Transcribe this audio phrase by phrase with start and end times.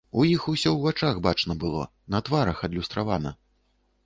[0.19, 1.83] У іх усё у вачах бачна было,
[2.17, 3.37] на тварах адлюстравана!